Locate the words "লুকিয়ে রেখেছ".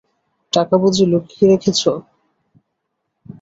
1.07-1.81